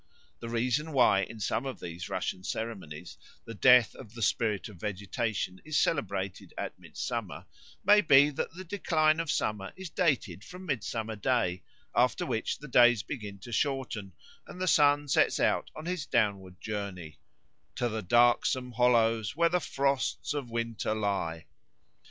The 0.39 0.49
reason 0.49 0.93
why 0.93 1.21
in 1.21 1.39
some 1.39 1.67
of 1.67 1.79
these 1.79 2.09
Russian 2.09 2.43
ceremonies 2.43 3.19
the 3.45 3.53
death 3.53 3.93
of 3.93 4.15
the 4.15 4.23
spirit 4.23 4.67
of 4.67 4.77
vegetation 4.77 5.61
is 5.63 5.77
celebrated 5.77 6.55
at 6.57 6.79
midsummer 6.79 7.45
may 7.85 8.01
be 8.01 8.31
that 8.31 8.51
the 8.55 8.63
decline 8.63 9.19
of 9.19 9.29
summer 9.29 9.71
is 9.75 9.91
dated 9.91 10.43
from 10.43 10.65
Midsummer 10.65 11.15
Day, 11.15 11.61
after 11.93 12.25
which 12.25 12.57
the 12.57 12.67
days 12.67 13.03
begin 13.03 13.37
to 13.41 13.51
shorten, 13.51 14.13
and 14.47 14.59
the 14.59 14.67
sun 14.67 15.07
sets 15.07 15.39
out 15.39 15.69
on 15.75 15.85
his 15.85 16.07
downward 16.07 16.59
journey: 16.59 17.19
"To 17.75 17.87
the 17.87 18.01
darksome 18.01 18.71
hollows 18.71 19.35
Where 19.35 19.49
the 19.49 19.59
frosts 19.59 20.33
of 20.33 20.49
winter 20.49 20.95
lie." 20.95 21.45